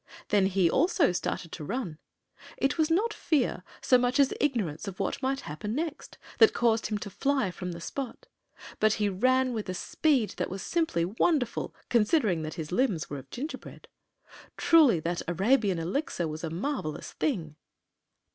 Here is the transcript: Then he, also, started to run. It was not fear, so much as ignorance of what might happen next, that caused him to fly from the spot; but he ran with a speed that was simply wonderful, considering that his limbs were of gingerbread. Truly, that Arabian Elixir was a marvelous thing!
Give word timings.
Then 0.29 0.47
he, 0.47 0.67
also, 0.67 1.11
started 1.11 1.51
to 1.51 1.63
run. 1.63 1.99
It 2.57 2.79
was 2.79 2.89
not 2.89 3.13
fear, 3.13 3.63
so 3.81 3.99
much 3.99 4.19
as 4.19 4.33
ignorance 4.41 4.87
of 4.87 4.99
what 4.99 5.21
might 5.21 5.41
happen 5.41 5.75
next, 5.75 6.17
that 6.39 6.55
caused 6.55 6.87
him 6.87 6.97
to 6.97 7.09
fly 7.11 7.51
from 7.51 7.71
the 7.71 7.79
spot; 7.79 8.25
but 8.79 8.93
he 8.93 9.09
ran 9.09 9.53
with 9.53 9.69
a 9.69 9.75
speed 9.75 10.31
that 10.37 10.49
was 10.49 10.63
simply 10.63 11.05
wonderful, 11.05 11.75
considering 11.87 12.41
that 12.41 12.55
his 12.55 12.71
limbs 12.71 13.11
were 13.11 13.19
of 13.19 13.29
gingerbread. 13.29 13.87
Truly, 14.57 14.99
that 15.01 15.21
Arabian 15.27 15.77
Elixir 15.77 16.27
was 16.27 16.43
a 16.43 16.49
marvelous 16.49 17.11
thing! 17.11 17.55